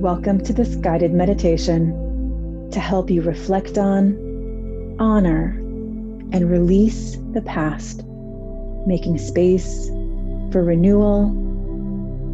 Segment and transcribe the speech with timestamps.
[0.00, 5.50] Welcome to this guided meditation to help you reflect on, honor,
[6.32, 8.02] and release the past,
[8.86, 9.88] making space
[10.52, 11.24] for renewal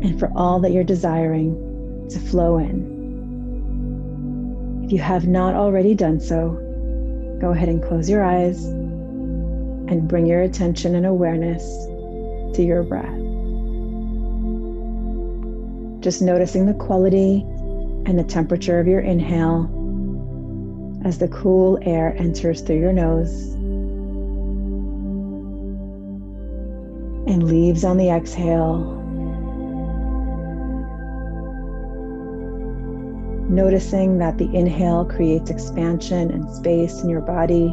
[0.01, 2.85] and for all that you're desiring to flow in.
[4.85, 6.51] If you have not already done so,
[7.41, 11.65] go ahead and close your eyes and bring your attention and awareness
[12.55, 13.11] to your breath.
[16.01, 17.45] Just noticing the quality
[18.07, 19.69] and the temperature of your inhale
[21.05, 23.53] as the cool air enters through your nose
[27.27, 28.95] and leaves on the exhale.
[33.49, 37.67] Noticing that the inhale creates expansion and space in your body.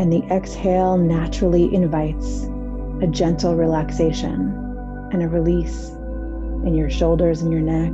[0.00, 2.48] And the exhale naturally invites
[3.00, 4.58] a gentle relaxation
[5.12, 5.92] and a release
[6.66, 7.92] in your shoulders and your neck.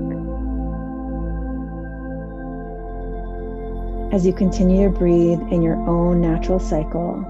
[4.12, 7.24] As you continue to breathe in your own natural cycle,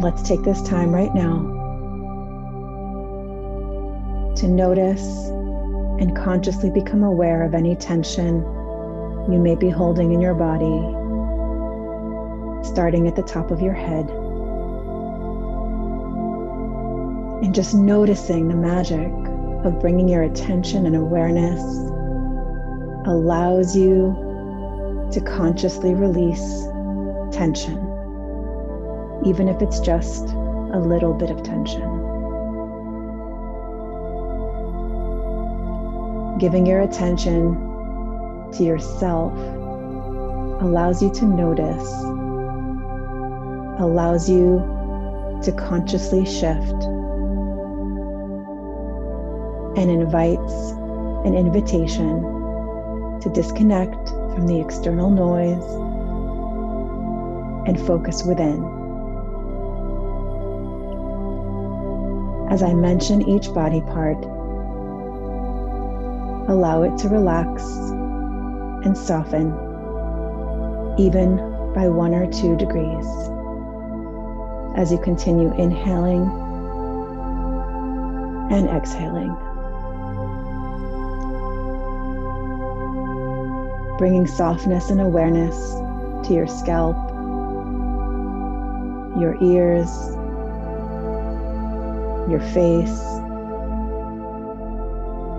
[0.00, 1.50] let's take this time right now
[4.36, 5.28] to notice
[6.00, 8.36] and consciously become aware of any tension
[9.32, 10.80] you may be holding in your body,
[12.68, 14.23] starting at the top of your head.
[17.42, 19.12] And just noticing the magic
[19.64, 21.60] of bringing your attention and awareness
[23.06, 26.64] allows you to consciously release
[27.32, 27.76] tension,
[29.26, 31.82] even if it's just a little bit of tension.
[36.38, 37.54] Giving your attention
[38.52, 39.32] to yourself
[40.62, 41.92] allows you to notice,
[43.80, 44.60] allows you
[45.42, 46.93] to consciously shift
[49.76, 50.72] and invites
[51.24, 52.22] an invitation
[53.20, 55.64] to disconnect from the external noise
[57.66, 58.62] and focus within.
[62.50, 64.22] As I mention each body part,
[66.48, 67.64] allow it to relax
[68.84, 69.48] and soften,
[70.98, 71.36] even
[71.74, 73.06] by one or two degrees,
[74.76, 76.30] as you continue inhaling
[78.52, 79.34] and exhaling.
[83.98, 85.54] Bringing softness and awareness
[86.26, 86.96] to your scalp,
[89.18, 89.88] your ears,
[92.28, 93.00] your face,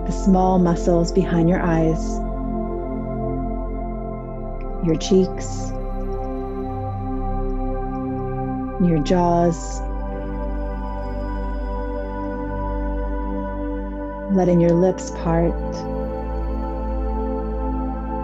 [0.06, 2.18] the small muscles behind your eyes,
[4.86, 5.70] your cheeks,
[8.80, 9.80] your jaws.
[14.34, 15.52] Letting your lips part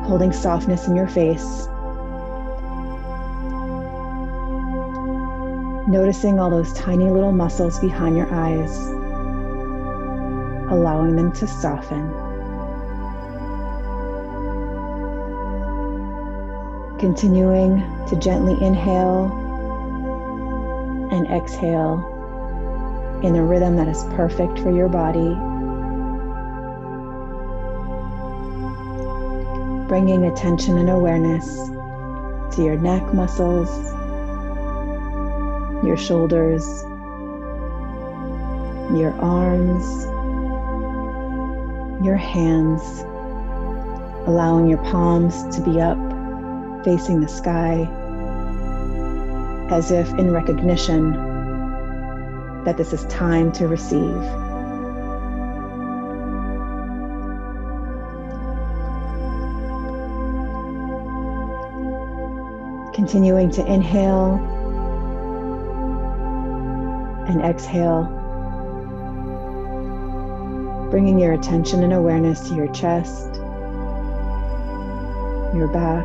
[0.05, 1.69] holding softness in your face.
[5.89, 8.77] Noticing all those tiny little muscles behind your eyes,
[10.71, 12.11] allowing them to soften.
[16.99, 19.27] Continuing to gently inhale
[21.13, 22.09] and exhale
[23.23, 25.37] in a rhythm that is perfect for your body
[29.93, 31.45] bringing attention and awareness
[32.57, 33.69] to your neck muscles,
[35.85, 36.65] your shoulders,
[38.99, 39.85] your arms,
[42.03, 43.03] your hands,
[44.27, 45.99] allowing your palms to be up
[46.87, 47.87] facing the sky
[49.71, 51.13] as if in recognition
[52.65, 54.42] that this is time to receive.
[62.95, 64.35] Continuing to inhale
[67.27, 68.05] and exhale,
[70.91, 73.35] bringing your attention and awareness to your chest,
[75.55, 76.05] your back,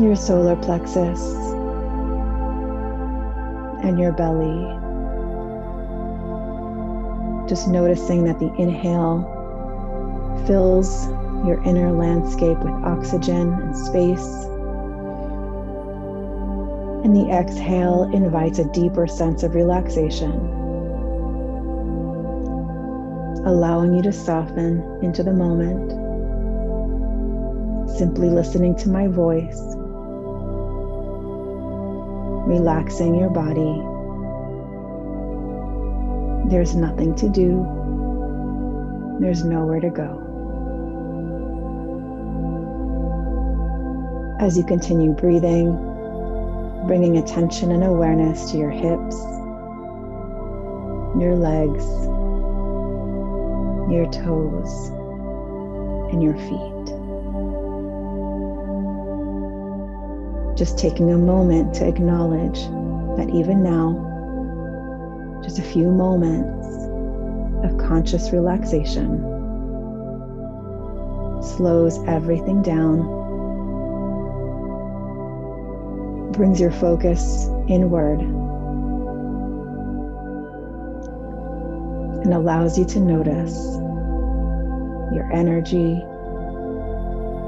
[0.00, 1.20] your solar plexus,
[3.84, 4.72] and your belly.
[7.46, 9.34] Just noticing that the inhale
[10.46, 11.08] fills
[11.46, 14.26] your inner landscape with oxygen and space.
[17.04, 20.32] And the exhale invites a deeper sense of relaxation,
[23.46, 25.92] allowing you to soften into the moment,
[27.98, 29.60] simply listening to my voice,
[32.46, 33.82] relaxing your body,
[36.48, 37.66] There's nothing to do,
[39.20, 40.25] there's nowhere to go.
[44.38, 45.72] As you continue breathing,
[46.86, 49.16] bringing attention and awareness to your hips,
[51.18, 51.84] your legs,
[53.90, 54.88] your toes,
[56.12, 56.76] and your feet.
[60.58, 62.60] Just taking a moment to acknowledge
[63.16, 66.66] that even now, just a few moments
[67.64, 69.22] of conscious relaxation
[71.42, 73.25] slows everything down,
[76.36, 78.20] brings your focus inward,
[82.20, 83.56] and allows you to notice
[85.14, 86.04] your energy,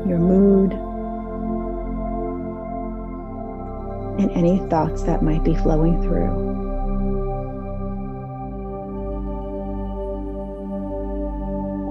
[0.09, 0.73] your mood,
[4.21, 6.49] and any thoughts that might be flowing through.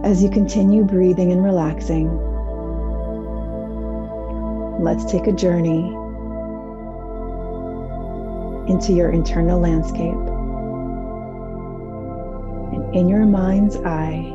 [0.03, 2.09] As you continue breathing and relaxing,
[4.79, 5.96] let's take a journey
[8.67, 10.13] into your internal landscape.
[12.73, 14.33] And in your mind's eye,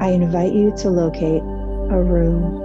[0.00, 2.62] I invite you to locate a room.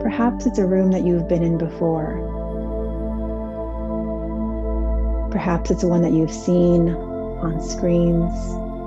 [0.00, 2.30] Perhaps it's a room that you've been in before.
[5.30, 8.32] Perhaps it's one that you've seen on screens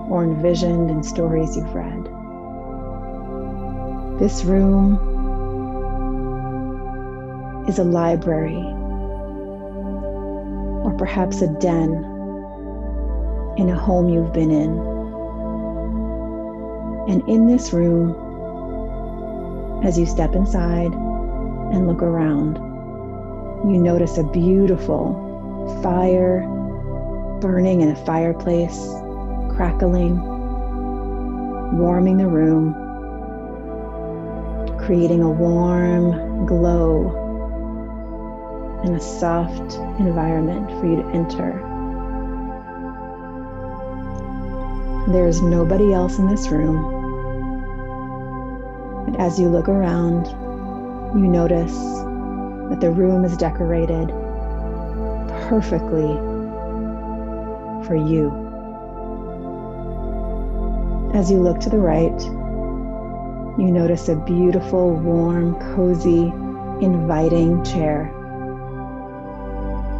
[0.09, 2.05] or envisioned in stories you've read.
[4.19, 4.95] This room
[7.67, 8.63] is a library,
[10.85, 11.93] or perhaps a den
[13.57, 14.77] in a home you've been in.
[17.09, 18.13] And in this room,
[19.83, 20.93] as you step inside
[21.73, 22.57] and look around,
[23.67, 26.41] you notice a beautiful fire
[27.41, 28.77] burning in a fireplace
[29.55, 30.19] crackling,
[31.79, 32.75] warming the room,
[34.77, 37.24] creating a warm glow
[38.85, 41.59] and a soft environment for you to enter.
[45.11, 46.93] There is nobody else in this room.
[49.07, 50.27] But as you look around,
[51.19, 54.09] you notice that the room is decorated
[55.49, 56.13] perfectly
[57.87, 58.43] for you.
[61.15, 62.21] As you look to the right,
[63.57, 66.31] you notice a beautiful, warm, cozy,
[66.85, 68.14] inviting chair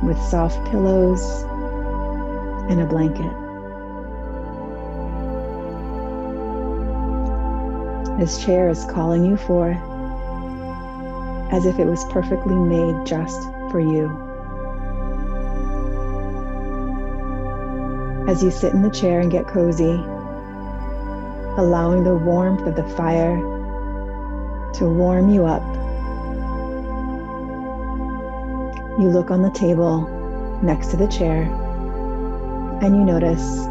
[0.04, 1.44] with soft pillows
[2.70, 3.32] and a blanket.
[8.20, 9.78] This chair is calling you forth
[11.52, 14.10] as if it was perfectly made just for you.
[18.28, 20.02] As you sit in the chair and get cozy,
[21.58, 23.38] allowing the warmth of the fire
[24.74, 25.75] to warm you up.
[28.98, 30.08] You look on the table
[30.64, 31.44] next to the chair
[32.82, 33.66] and you notice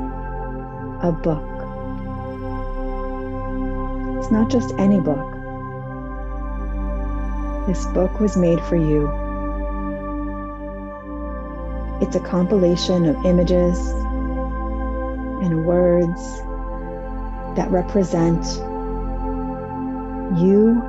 [1.02, 1.42] a book.
[4.18, 5.32] It's not just any book.
[7.66, 9.08] This book was made for you.
[12.02, 13.78] It's a compilation of images
[15.42, 16.38] and words
[17.56, 18.44] that represent
[20.38, 20.82] you,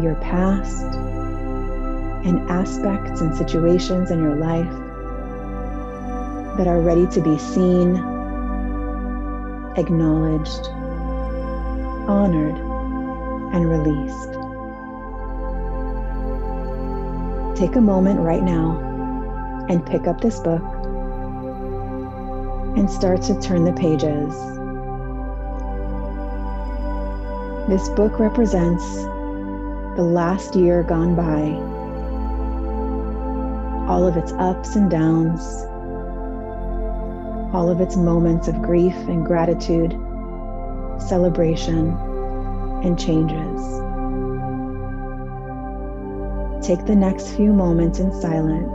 [0.00, 1.11] your past,
[2.24, 4.70] and aspects and situations in your life
[6.56, 7.96] that are ready to be seen,
[9.76, 10.68] acknowledged,
[12.08, 12.56] honored,
[13.54, 14.32] and released.
[17.58, 20.62] Take a moment right now and pick up this book
[22.76, 24.34] and start to turn the pages
[27.68, 28.84] This book represents
[29.94, 31.71] the last year gone by,
[33.88, 35.40] all of its ups and downs,
[37.54, 39.92] all of its moments of grief and gratitude,
[40.98, 41.90] celebration,
[42.82, 43.60] and changes.
[46.66, 48.70] Take the next few moments in silence,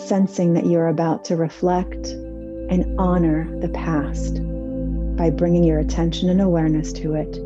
[0.00, 4.40] sensing that you're about to reflect and honor the past
[5.16, 7.38] by bringing your attention and awareness to it.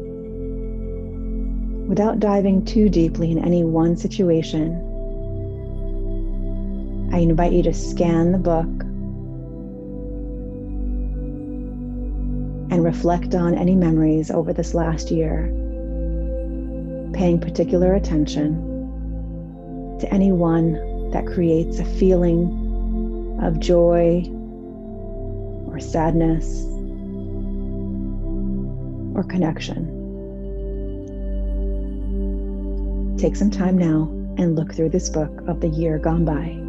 [1.89, 4.92] Without diving too deeply in any one situation,
[7.12, 8.64] I invite you to scan the book
[12.73, 15.42] and reflect on any memories over this last year,
[17.12, 18.57] paying particular attention
[20.00, 24.25] to any one that creates a feeling of joy
[25.66, 26.64] or sadness
[29.14, 29.99] or connection.
[33.19, 36.62] Take some time now and look through this book of the year gone by.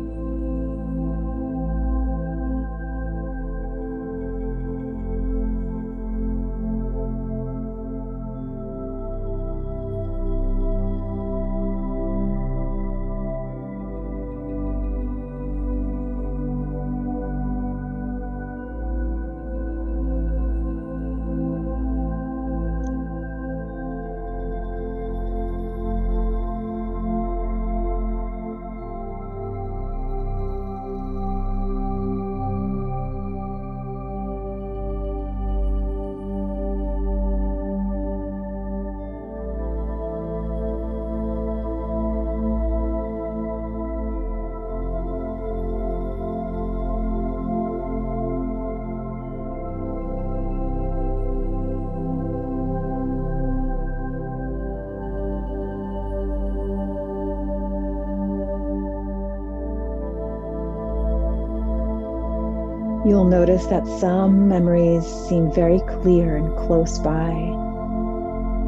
[63.13, 67.29] You'll notice that some memories seem very clear and close by,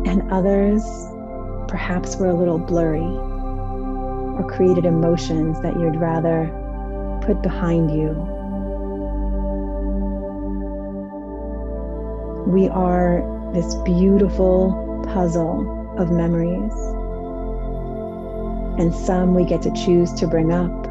[0.05, 0.83] and others
[1.67, 6.45] perhaps were a little blurry or created emotions that you'd rather
[7.25, 8.11] put behind you.
[12.45, 16.71] We are this beautiful puzzle of memories,
[18.79, 20.83] and some we get to choose to bring up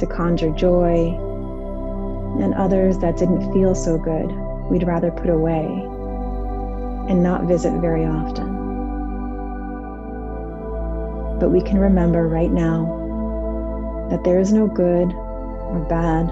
[0.00, 1.16] to conjure joy
[2.40, 4.30] and others that didn't feel so good,
[4.70, 5.64] we'd rather put away
[7.08, 8.56] and not visit very often.
[11.38, 16.28] But we can remember right now that there is no good or bad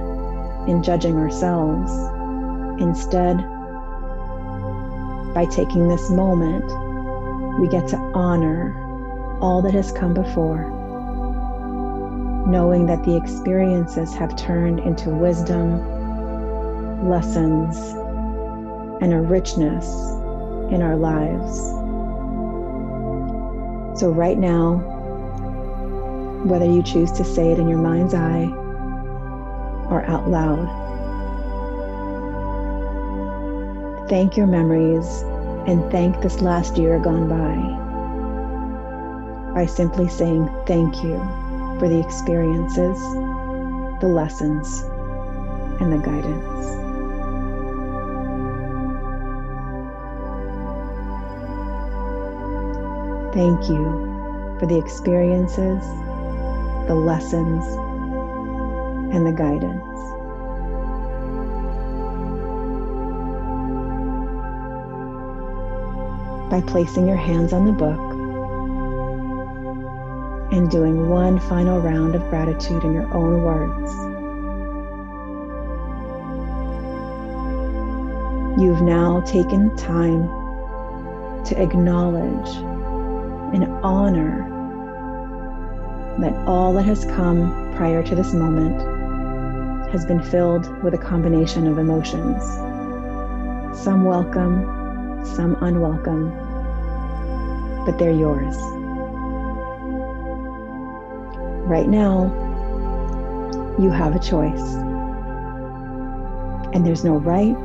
[0.69, 1.93] in judging ourselves.
[2.81, 3.39] Instead,
[5.35, 6.65] by taking this moment,
[7.61, 8.75] we get to honor
[9.41, 10.77] all that has come before
[12.47, 15.81] knowing that the experiences have turned into wisdom,
[17.03, 17.77] lessons,
[19.03, 19.87] and a richness
[20.73, 21.59] in our lives.
[24.01, 24.77] So, right now,
[26.45, 28.47] whether you choose to say it in your mind's eye
[29.91, 30.69] or out loud,
[34.09, 35.23] thank your memories
[35.67, 37.87] and thank this last year gone by
[39.55, 41.17] by simply saying thank you
[41.79, 43.01] for the experiences,
[44.01, 44.83] the lessons,
[45.81, 46.86] and the guidance.
[53.37, 55.85] Thank you for the experiences,
[56.89, 57.67] the lessons,
[59.15, 59.83] and the guidance.
[66.51, 68.01] By placing your hands on the book,
[70.51, 73.93] and doing one final round of gratitude in your own words.
[78.59, 80.27] You've now taken time
[81.45, 82.76] to acknowledge
[83.53, 84.53] and honor
[86.21, 88.81] that all that has come prior to this moment
[89.91, 92.43] has been filled with a combination of emotions,
[93.79, 96.31] some welcome, some unwelcome,
[97.85, 98.57] but they're yours
[101.67, 102.27] right now,
[103.79, 104.75] you have a choice.
[106.73, 107.57] And there's no right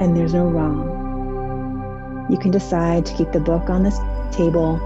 [0.00, 2.26] and there's no wrong.
[2.30, 3.98] You can decide to keep the book on this
[4.30, 4.78] table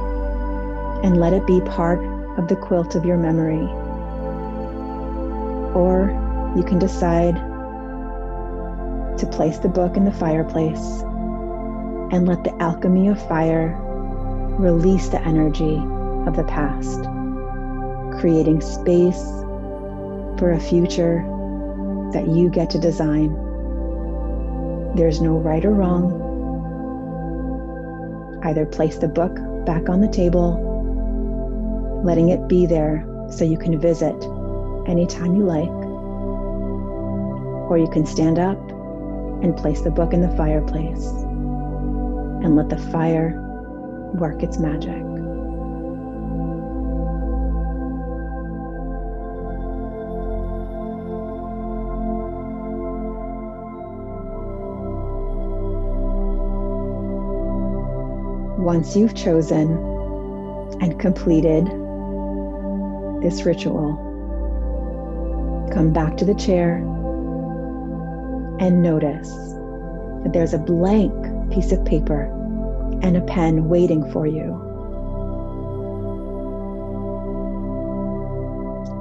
[1.03, 1.99] and let it be part
[2.39, 3.67] of the quilt of your memory.
[5.75, 6.11] Or
[6.57, 7.35] you can decide
[9.19, 11.03] to place the book in the fireplace
[12.11, 13.77] and let the alchemy of fire
[14.59, 15.77] release the energy
[16.27, 17.01] of the past
[18.19, 19.23] creating space
[20.39, 21.23] for a future
[22.13, 23.33] that you get to design.
[24.97, 26.25] There's no right or wrong.
[28.45, 30.68] Either place the book back on the table,
[32.05, 34.15] letting it be there so you can visit
[34.87, 35.69] anytime you like,
[37.69, 38.59] or you can stand up
[39.43, 41.07] and place the book in the fireplace
[42.43, 43.35] and let the fire
[44.15, 45.05] work its magic.
[58.69, 59.71] once you've chosen
[60.83, 61.67] and completed
[63.23, 64.05] this ritual,
[65.73, 66.77] Come back to the chair
[68.59, 69.29] and notice
[70.23, 71.13] that there's a blank
[71.53, 72.25] piece of paper
[73.03, 74.65] and a pen waiting for you.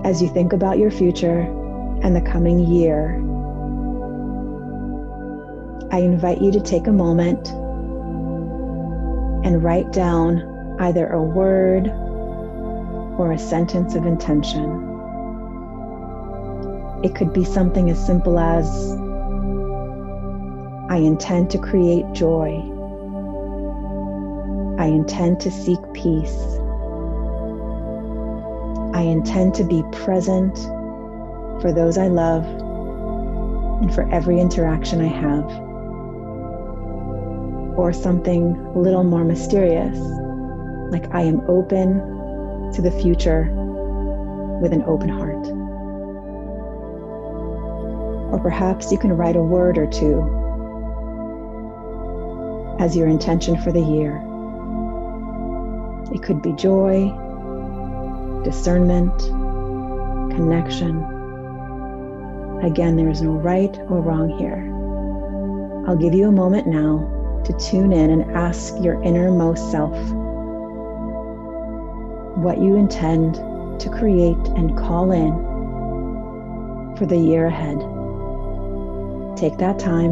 [0.03, 1.39] As you think about your future
[2.03, 3.15] and the coming year,
[5.91, 7.47] I invite you to take a moment
[9.45, 11.87] and write down either a word
[13.17, 14.95] or a sentence of intention.
[17.03, 18.67] It could be something as simple as
[20.89, 22.63] I intend to create joy.
[24.79, 26.37] I intend to seek peace.
[28.93, 30.57] I intend to be present
[31.61, 35.45] for those I love and for every interaction I have.
[37.77, 39.99] Or something a little more mysterious,
[40.91, 42.16] like I am open
[42.77, 43.49] to the future
[44.61, 45.47] with an open heart.
[48.31, 50.21] Or perhaps you can write a word or two
[52.79, 54.21] as your intention for the year.
[56.13, 57.09] It could be joy,
[58.43, 59.17] discernment,
[60.35, 61.03] connection.
[62.63, 64.61] Again, there is no right or wrong here.
[65.89, 69.97] I'll give you a moment now to tune in and ask your innermost self
[72.37, 73.35] what you intend
[73.79, 75.33] to create and call in
[76.95, 77.77] for the year ahead.
[79.37, 80.11] Take that time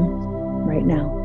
[0.68, 1.25] right now.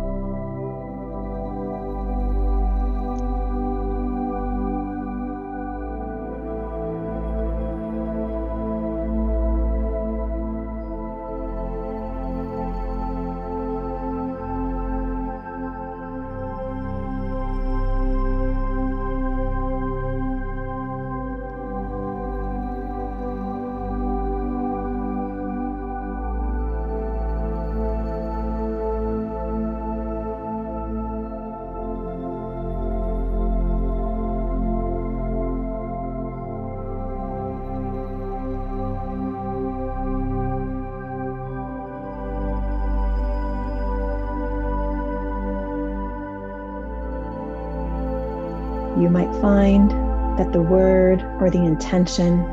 [48.99, 49.91] You might find
[50.37, 52.45] that the word or the intention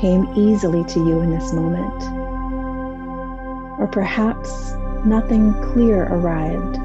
[0.00, 2.02] came easily to you in this moment.
[3.80, 4.74] Or perhaps
[5.06, 6.76] nothing clear arrived.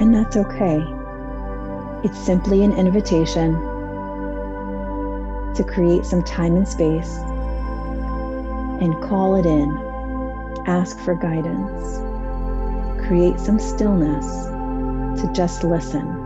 [0.00, 0.84] And that's okay.
[2.04, 3.54] It's simply an invitation
[5.54, 7.16] to create some time and space
[8.82, 9.70] and call it in.
[10.66, 11.98] Ask for guidance.
[13.06, 14.26] Create some stillness
[15.22, 16.21] to just listen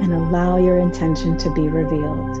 [0.00, 2.36] and allow your intention to be revealed.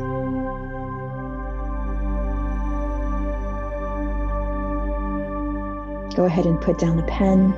[6.14, 7.52] Go ahead and put down the pen.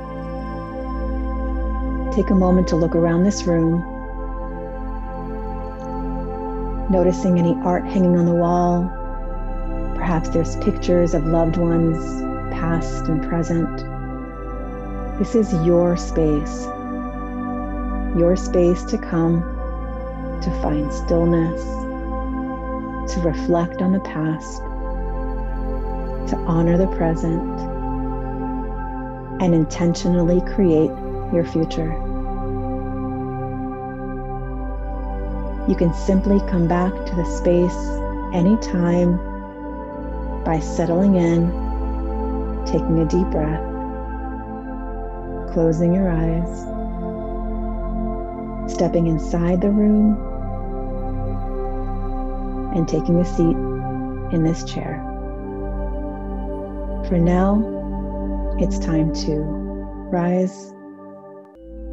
[2.12, 3.80] Take a moment to look around this room,
[6.90, 8.90] noticing any art hanging on the wall.
[9.96, 11.98] Perhaps there's pictures of loved ones,
[12.52, 13.78] past and present.
[15.18, 16.64] This is your space,
[18.18, 19.59] your space to come
[20.42, 21.62] to find stillness,
[23.12, 24.58] to reflect on the past,
[26.30, 27.60] to honor the present,
[29.42, 30.90] and intentionally create
[31.32, 31.92] your future.
[35.68, 37.76] You can simply come back to the space
[38.34, 39.18] anytime
[40.44, 41.50] by settling in,
[42.64, 43.62] taking a deep breath,
[45.52, 46.66] closing your eyes,
[48.72, 50.29] stepping inside the room
[52.74, 53.56] and taking a seat
[54.34, 55.02] in this chair.
[57.08, 59.34] For now, it's time to
[60.12, 60.72] rise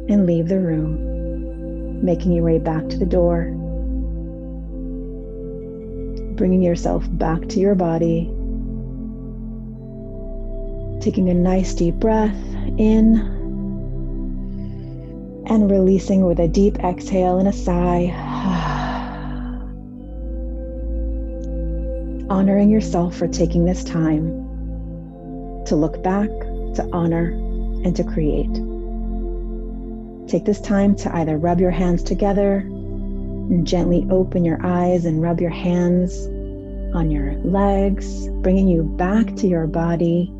[0.08, 3.50] and leave the room, making your way back to the door,
[6.36, 8.30] bringing yourself back to your body,
[11.00, 12.36] taking a nice deep breath
[12.78, 13.16] in
[15.46, 18.74] and releasing with a deep exhale and a sigh.
[22.30, 24.26] honoring yourself for taking this time
[25.66, 27.30] to look back, to honor,
[27.84, 28.52] and to create.
[30.28, 35.22] Take this time to either rub your hands together and gently open your eyes and
[35.22, 36.26] rub your hands
[36.94, 40.32] on your legs, bringing you back to your body.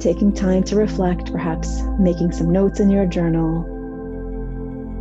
[0.00, 3.62] Taking time to reflect, perhaps making some notes in your journal,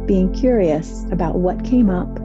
[0.06, 2.20] being curious about what came up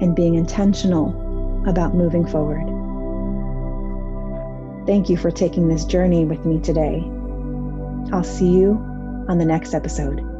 [0.00, 2.66] and being intentional about moving forward.
[4.86, 7.02] Thank you for taking this journey with me today.
[8.12, 8.72] I'll see you
[9.28, 10.37] on the next episode.